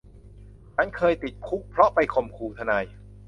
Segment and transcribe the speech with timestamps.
[0.75, 2.85] ฉันเคยติดคุกเพราะไปข่มขู่ทนาย